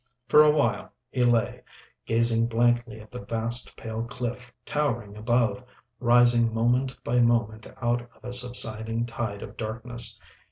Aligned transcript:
For 0.27 0.41
a 0.41 0.49
while 0.49 0.91
he 1.11 1.23
lay, 1.23 1.61
gazing 2.07 2.47
blankly 2.47 2.99
at 2.99 3.11
the 3.11 3.19
vast, 3.19 3.77
pale 3.77 4.01
cliff 4.03 4.51
towering 4.65 5.15
above, 5.15 5.63
rising 5.99 6.51
moment 6.51 6.97
by 7.03 7.19
moment 7.19 7.67
out 7.83 8.01
of 8.15 8.23
a 8.23 8.33
subsiding 8.33 9.05
tide 9.05 9.43
of 9.43 9.57
darkness. 9.57 10.19